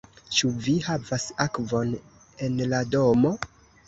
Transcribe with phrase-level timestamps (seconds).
[0.35, 1.91] Ĉu vi havas akvon
[2.47, 3.35] en la domo?